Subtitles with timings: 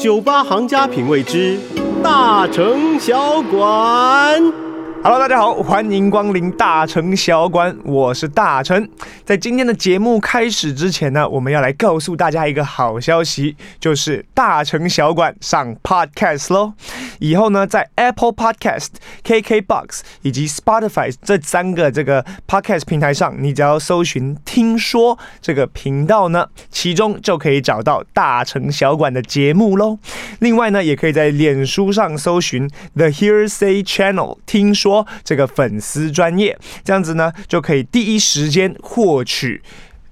[0.00, 1.58] 酒吧行家品味之
[2.02, 4.69] 大城小馆。
[5.02, 8.86] Hello，大家好，欢迎光临大城小馆，我是大成。
[9.24, 16.74] 在今天的节目开始之前呢，我们要来告诉大家一个好消息，就是大城小馆上 Podcast 喽。
[17.18, 18.88] 以后呢，在 Apple Podcast、
[19.24, 29.98] KKBox 以及 Spotify 这三个这个 Podcast 平台上，你只要搜寻“听说”这个频道呢，其中就可以找到大城小馆的节目喽。
[30.40, 34.89] 另外呢，也可以在脸书上搜寻 The Hearsay Channel，听说。
[35.24, 39.62] 这个粉丝专业，这样子呢，就可以第一时间获取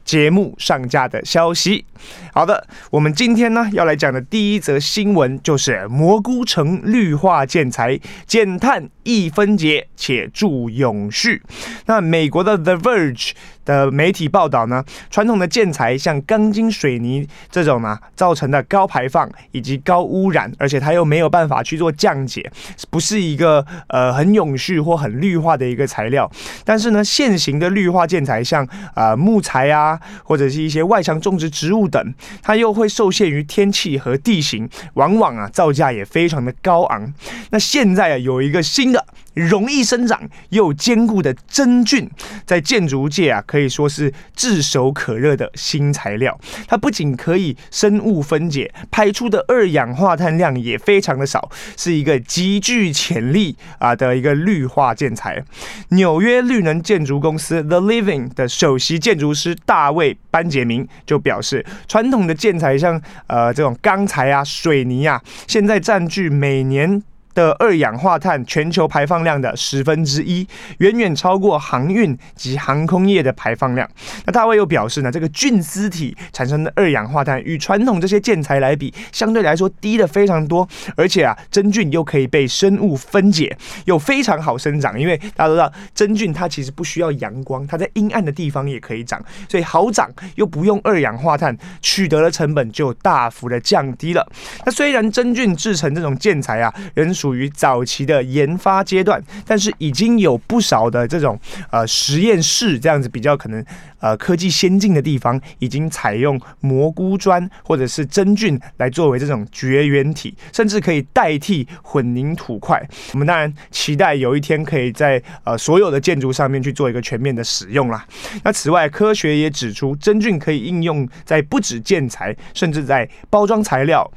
[0.04, 1.84] 节目上架的消息。
[2.32, 11.42] 好的，我们今天呢要来讲的第一则新闻就是蘑菇城绿化建材，减碳易分解且助永续。
[11.86, 13.32] 那美国的 The Verge
[13.68, 22.50] 的媒体报道呢，传统的建材像钢筋水泥这种呢，造成的高排放以及高污染，而且它又没有办法去做降解，
[22.88, 26.30] 不是一个呃很永续或很绿化的一个材料。
[26.64, 37.12] 但是呢，现行的绿化建材像呃木材啊，或者是一些外墙种植植物等，它又会受限于天气和地形，往往啊造价也非常的高昂。
[37.50, 39.04] 那现在啊有一个新的
[39.46, 42.10] 容易生长又坚固的真菌，
[42.46, 43.58] 在建筑界啊可。
[43.58, 55.42] 以说是炙手可热的新材料，它不仅可以生物分解，排出的二氧化碳量也非常的少，是一个极具潜力啊的一个绿化建材。
[55.88, 67.02] 纽约绿能建筑公司 The Living 的首席建筑师大卫班杰明就表示，传统的建材像呃这种钢材啊、水泥啊，现在占据每年。
[67.38, 70.44] 的二氧化碳全球排放量的十分之一，
[70.78, 73.88] 远远超过航运及航空业的排放量。
[74.26, 84.98] 那大卫又表示呢，这个菌丝体产生的二氧化碳与传统这些建材来比，相对来说低的非常多，而且啊，真菌又可以被生物分解，又非常好生长。
[84.98, 94.26] 因为大家都知道，真菌它其实不需要阳光，它在阴暗的地方也可以长，所以好长又不用二氧化碳，取得的成本就大幅的降低了。
[94.66, 101.38] 那虽然真菌制成这种建材啊，仍属属于早期的研发阶段，但是已经有不少的这种
[101.70, 103.62] 呃实验室这样子比较可能
[104.00, 112.82] 呃科技先进的地方，已经采用蘑菇砖或者是真菌来作为这种绝缘体，甚至可以代替混凝土块。
[113.12, 118.06] 我们当然期待有一天可以在呃所有的建筑上面去做一个全面的使用啦。
[118.42, 124.10] 那此外，科学也指出，真菌可以应用在不止建材，甚至在包装材料。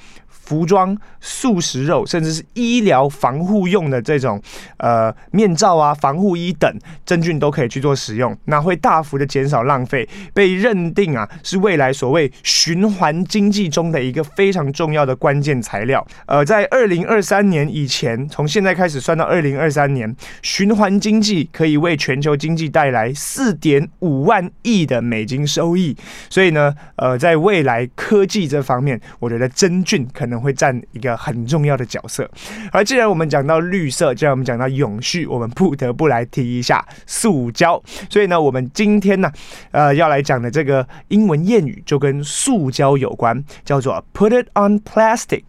[0.51, 4.37] 服装、素食肉，甚至是医疗防护用的这种
[4.75, 6.69] 呃面罩啊、防护衣等，
[7.05, 16.05] 真菌都可以去做使用，那会大幅的减少浪费，被认定啊是未来所谓循环经济中的一个非常重要的关键材料。
[16.25, 25.95] 呃，在二零二三年以前，从现在开始算到二零二三年，循环经济可以为全球经济带来四点五万亿的美金收益。
[26.29, 30.40] 所以呢，呃，在未来科技这方面，我觉得真菌可能。
[30.41, 32.29] 会占一个很重要的角色。
[32.71, 37.81] 而既然我们讲到绿色，既然我们讲到永续，我们不得不来提一下塑胶。
[38.09, 39.31] 所以呢，我们今天呢，
[39.71, 45.43] 呃，要来讲的这个英文谚语就跟塑胶有关，叫做 “put it on plastic”。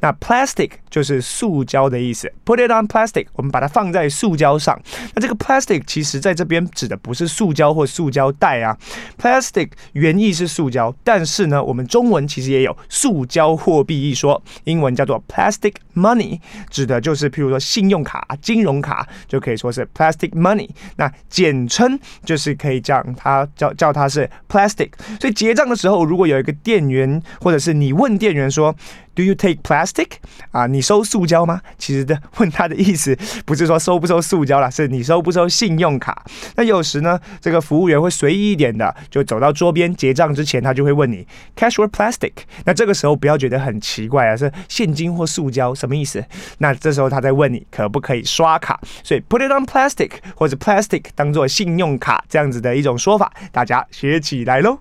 [0.00, 4.80] 那 “plastic” 就是塑胶的意思，“put it on plastic”，我们把它放在塑胶上。
[5.14, 8.76] 那这个 “plastic” 其实在这边指的不是塑胶或塑胶袋啊
[9.20, 14.25] ，“plastic” 原意是塑胶，但是呢，我们中文其实也有塑胶货币一说。
[14.26, 20.68] 说英文叫做 plastic money，指的就是譬如说信用卡、金融卡就可以说是 plastic money。
[20.96, 24.90] 那简称就是可以讲它叫叫它是 plastic。
[25.20, 28.74] 所以结账的时候，如果有一个店员或者是你问店员说
[29.16, 30.06] ，Do you take plastic？
[30.52, 31.60] 啊，你收塑胶吗？
[31.76, 36.22] 其实的 问他的意思不是说收不收塑胶啦，是你收不收信用卡？
[36.54, 42.32] 那有时呢，这个服务员会随意一点的，就走到桌边结账之前，他就会问你 cash or plastic？
[42.64, 46.22] 那这个时候不要觉得很奇怪啊，是现金或塑胶什么意思？
[46.58, 54.78] 那这时候他在问你可不可以刷卡，所以 put it on plastic 或者 plastic 当做信用卡这样子的一种说法，大家学起来喽。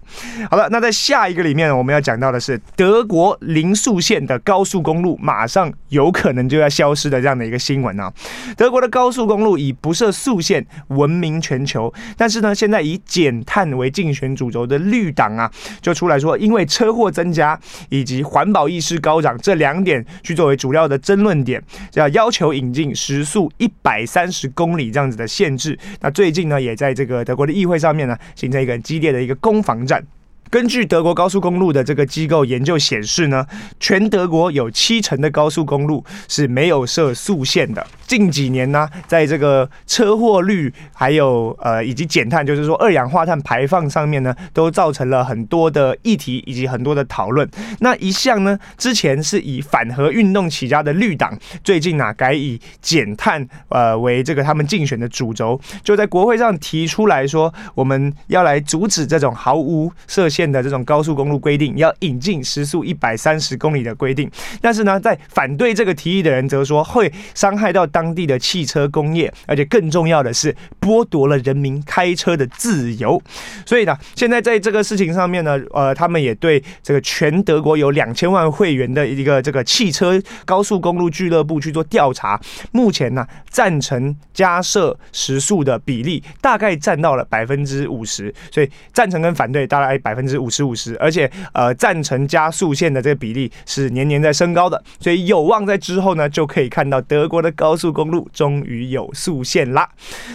[0.50, 8.12] 好了，那在下一个里面我们要讲到的是德国零速线的高速公路马上有可能就要消失的这样的一个新闻啊！
[8.58, 15.52] 德国的高速公路以不设速限闻名全球，但是呢，现在以减碳为竞选主轴的绿党啊，
[15.82, 21.62] 就出来说，因为车祸增加以及环保意识高涨这两点去作为主要的争论点，
[21.94, 25.78] 要要求引进时速一百三十公里这样子的限制。
[26.02, 30.04] 那最近呢，也在这个德国的议会上面呢，形成一个激烈的一个攻防战。
[30.50, 33.46] 根据德国高速公路的这个机构研究显示呢，
[33.80, 37.86] 全德国有七成的高速公路是没有设速限的。
[38.08, 47.50] 近几年呢，在这个车祸率还有呃以及减碳，就是说二氧化碳排放上面呢，都造成了很多的议题以及很多的讨论。
[47.80, 60.46] 那一项呢，之前是以反核运动起家的绿党，最近呢改以减碳呃为这个他们竞选的主轴，就在国会上提出来说，我们要来阻止这种毫无设限。
[60.56, 64.30] 的这种高速公路规定要引进时速一百三十公里的规定，
[64.62, 73.22] 但是呢，在反对这个提议的人则说会伤害到当地的汽车工业，而且更重要的是剥夺了人民开车的自由。
[73.66, 82.40] 所以呢，现在在这个事情上面呢，呃，他们也对这个全德国有两千万会员的一个这个汽车高速公路俱乐部去做调查。
[82.72, 90.36] 目前呢，赞成加设时速的比例大概占到了百分之五十，所以赞成跟反对大概百分之。
[90.46, 99.90] 五十五十，而且呃，赞成加速限的这个比例是年年在升高的，所以有望在之后呢，就可以看到德国的高速公路终于有速限啦。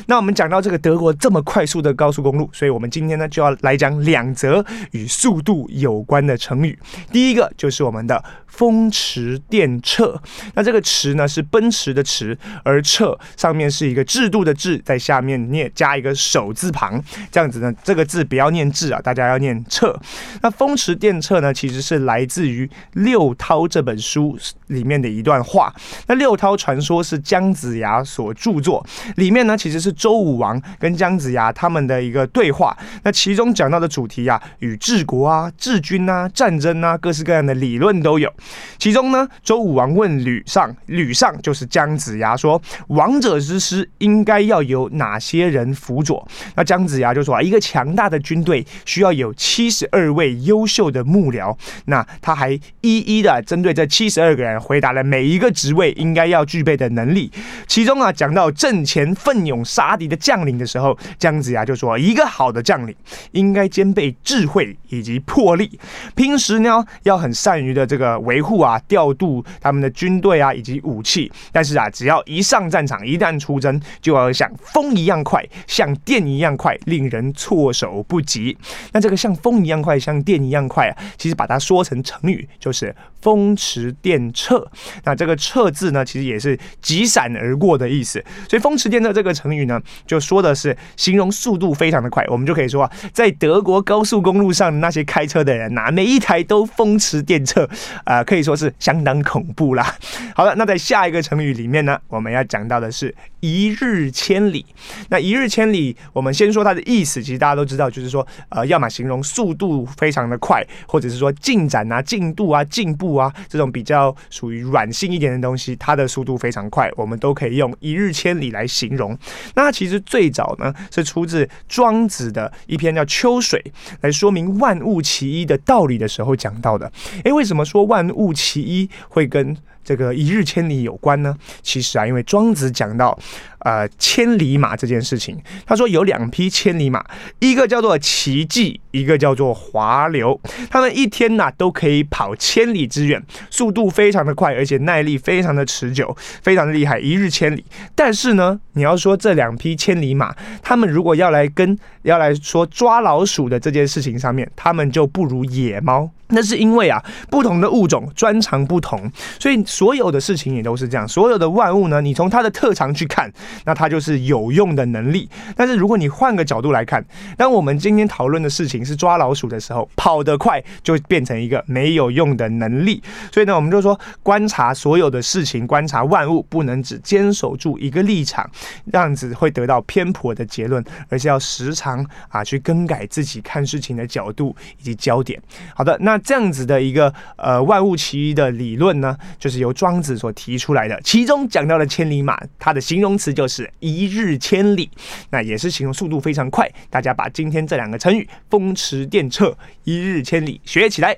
[0.07, 6.77] 那我们讲到这个德国这么快速的高速公路，所以我们今天呢就要来讲两则与速度有关的成语。
[7.13, 10.19] 第一个就是我们的风驰电掣，
[10.55, 17.01] 那这个驰呢是奔驰的驰，而掣上面是一个制度的制，在下面念加一个手字旁，
[17.31, 19.97] 这样子呢，这个字不要念制啊，大家要念掣。
[20.43, 25.75] 那风驰电掣呢，其实是来自于《六韬》这本书里面的一段话。
[26.07, 28.85] 那《六韬》传说是姜子牙所著作，
[29.17, 32.77] 里面呢其实是周武王跟姜子牙他们的一个对话。
[33.03, 38.33] 那其中讲到的主题啊，与治国啊、治军啊、战争啊，各式各样的理论都有。
[38.79, 46.27] 其中呢，周武王问吕尚，吕尚就是姜子牙说，王者之师应该要有哪些人辅佐？
[46.55, 52.51] 那姜子牙就说啊，一个强大的军队需要有七十二位优秀的幕僚，那他还
[52.81, 57.31] 一一的针对这七十二个人回答了每一个职位应该要具备的能力。
[57.69, 62.95] 其中啊，讲到阵前奋勇杀敌的将领的时候，姜子牙就说：一个好的将领
[63.31, 65.79] 应该兼备智慧以及魄力，
[66.17, 71.31] 平时呢要很善于的这个维护啊、调度他们的军队啊以及武器。
[71.53, 78.57] 但是啊，只要一上战场，一旦出征，就要像风一样快，像电一样快，令人措手不及。
[78.93, 79.60] 那这个像风。
[79.65, 80.97] 一样快，像电一样快啊！
[81.17, 84.65] 其实把它说成成语，就是风驰电掣。
[85.05, 88.23] 那这个“掣”字呢，其实也是急闪而过的意思。
[88.49, 92.25] 所以“风驰电掣”这个成语呢，就说的是形容速度非常的快。
[92.29, 97.69] 我们就可以说啊，在德国高速公路上那些开车的人呐，每一台都风驰电掣，
[98.05, 99.95] 啊，可以说是相当恐怖啦。
[100.35, 104.65] 好了，那在下一个成语里面呢，我们要讲到的是“一日千里”。
[105.11, 109.61] 那“一日千里”，我们先说它的意思，其实大家都知道，就是说，呃，要么形容速度。
[109.61, 119.15] 度非常的快，或者是说进展啊、进度啊、进步啊这种比较属于软性一点的东西，它的速度非常快，我们都可以用一日千里来形容。
[119.55, 123.63] 那其实最早呢是出自庄子的一篇叫《秋水》，
[124.01, 126.91] 来说明万物其一的道理的时候讲到的。
[127.25, 129.55] 诶，为什么说万物其一会跟
[129.85, 131.35] 这个一日千里有关呢？
[131.63, 133.19] 其实啊，因为庄子讲到。
[133.63, 137.05] 呃，千里马这件事情，他说有两匹千里马，
[137.41, 140.41] 一个叫做骐骑，一个叫做华流。
[140.71, 147.63] 他们一天呐都可以跑千里之远，速度非常的快，而且耐力非常的持久，非常的厉害，一日千里。
[147.95, 156.11] 但是呢，你要说这两匹千里马，他们如果要来跟要来说抓老鼠的这件事情上面，他们就不如野猫。
[156.33, 159.11] 那是因为啊，不同的物种专长不同，
[159.41, 161.09] 所以所有的事情也都是这样。
[161.09, 163.33] 所有的万物呢，你从它的特长去看，
[163.65, 165.29] 那它就是有用的能力。
[165.57, 167.05] 但是如果你换个角度来看，
[167.37, 173.03] 当我们今天讨论的事情是抓老鼠的时候，跑得快就变成一个没有用的能力。
[173.33, 178.49] 所以呢，我们就说观察所有的事情，观察万物，不能只坚守住一个立场，
[178.91, 185.41] 这样子会得到偏颇的结论，而是要时常啊去更改自己看事情的角度以及焦点。
[185.75, 186.21] 好的，那。
[186.23, 191.01] 这样子的一个呃万物其一的理论呢，就是由庄子所提出来的。
[191.03, 194.91] 其中讲到的千里马，它的形容词就是一日千里，
[195.31, 196.71] 那也是形容速度非常快。
[196.91, 201.17] 大家把今天这两个成语“风驰电掣”“一日千里”学起来。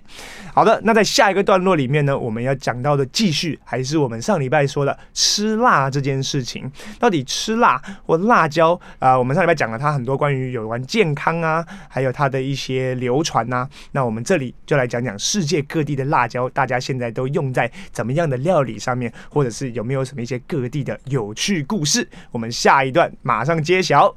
[0.55, 6.71] 好的，那在下一个段落里面呢，我们要讲到的继续还是我们上礼拜说的吃辣这件事情。
[7.01, 13.69] 到底吃辣或辣椒啊、我们上礼拜讲了它很多关于有关健康啊，还有它的一些流传呐、啊。
[13.91, 14.83] 那我们这里就来。
[14.93, 22.09] 讲讲世界各地的辣椒，大家现在都用在怎么样的料理上面，或者是有没有什么一些各地的有趣故事？
[22.31, 24.13] 我们下一段马上揭晓。